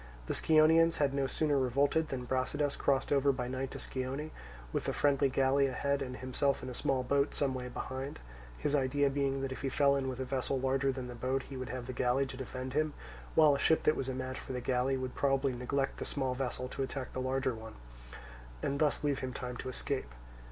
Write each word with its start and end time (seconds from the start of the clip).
The 0.25 0.33
Scionaeans 0.33 0.95
had 0.97 1.13
no 1.13 1.27
sooner 1.27 1.59
revolted 1.59 2.07
than 2.09 2.25
Brasidas 2.25 2.75
crossed 2.75 3.11
over 3.13 3.31
by 3.31 3.47
night 3.47 3.69
to 3.69 3.77
Scione, 3.79 4.31
with 4.73 4.89
a 4.89 4.93
friendly 4.93 5.29
galley 5.29 5.67
ahead 5.67 6.01
and 6.01 6.17
himself 6.17 6.63
in 6.63 6.69
a 6.71 6.73
small 6.73 7.03
boat 7.03 7.35
some 7.35 7.53
way 7.53 7.67
behind; 7.67 8.17
his 8.57 8.73
idea 8.73 9.11
being 9.11 9.41
that 9.43 9.51
if 9.51 9.61
he 9.61 9.69
fell 9.69 9.95
in 9.95 10.09
with 10.09 10.19
a 10.19 10.25
vessel 10.25 10.59
larger 10.59 10.91
than 10.91 11.05
the 11.07 11.13
boat 11.13 11.43
he 11.43 11.55
would 11.55 11.69
have 11.69 11.85
the 11.85 11.93
galley 11.93 12.25
to 12.25 12.35
defend 12.35 12.73
him, 12.73 12.95
while 13.35 13.53
a 13.53 13.59
ship 13.59 13.83
that 13.83 13.95
was 13.95 14.09
a 14.09 14.15
match 14.15 14.39
for 14.39 14.53
the 14.53 14.59
galley 14.59 14.97
would 14.97 15.13
probably 15.13 15.53
neglect 15.53 15.97
the 15.97 16.05
small 16.05 16.33
vessel 16.33 16.67
to 16.67 16.81
attack 16.81 17.13
the 17.13 17.21
large 17.21 17.45
one, 17.45 17.75
and 18.63 18.79
thus 18.79 19.03
leave 19.03 19.19
him 19.19 19.33
time 19.33 19.55
to 19.55 19.69
escape. 19.69 20.15